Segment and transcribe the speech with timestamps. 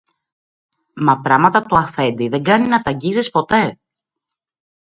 [0.95, 3.79] Μα πράματα του αφέντη, δεν κάνει να τ' αγγίζεις ποτέ.